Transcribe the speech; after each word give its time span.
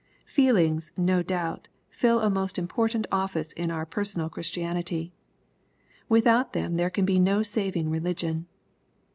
Feelings, 0.25 0.91
no 0.97 1.21
doubt, 1.21 1.67
fill 1.91 2.21
a 2.21 2.29
most 2.31 2.57
important 2.57 3.05
office 3.11 3.53
in 3.53 3.69
our 3.69 3.85
personal 3.85 4.29
Christianity. 4.31 5.13
Without 6.09 6.53
them 6.53 6.75
there 6.75 6.89
can 6.89 7.05
be 7.05 7.19
no 7.19 7.43
saving 7.43 7.87
religion. 7.87 8.47